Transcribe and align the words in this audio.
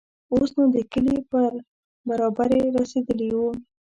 اوس 0.33 0.49
نو 0.57 0.63
د 0.75 0.77
کلي 0.93 1.17
پر 1.31 1.51
برابري 2.07 2.63
رسېدلي 2.79 3.29
وو. 3.37 3.49